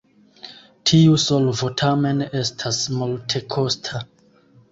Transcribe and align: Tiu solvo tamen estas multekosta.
Tiu 0.91 1.17
solvo 1.23 1.69
tamen 1.81 2.25
estas 2.41 2.79
multekosta. 3.01 4.05